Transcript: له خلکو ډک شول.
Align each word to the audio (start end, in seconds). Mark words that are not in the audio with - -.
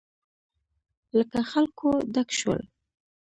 له 1.17 1.41
خلکو 1.51 1.89
ډک 2.13 2.29
شول. 2.39 2.61